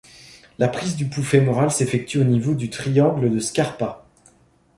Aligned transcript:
La 0.57 0.67
prise 0.67 0.95
du 0.95 1.05
pouls 1.07 1.21
fémoral 1.23 1.69
s'effectue 1.69 2.17
au 2.17 2.23
niveau 2.23 2.55
du 2.55 2.71
triangle 2.71 3.31
de 3.31 3.37
Scarpa. 3.37 4.03